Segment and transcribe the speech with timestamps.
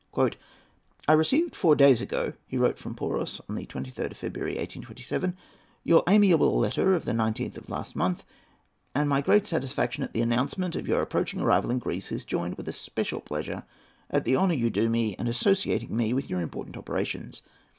[1.07, 5.37] "I received four days ago," he wrote from Poros on the 23rd of February, 1827,
[5.83, 8.23] "your amiable letter of the 19th of last month,
[8.95, 12.55] and my great satisfaction at the announcement of your approaching arrival in Greece is joined
[12.57, 13.61] with a special pleasure
[14.09, 17.43] at the honour you do me in associating me with your important operations.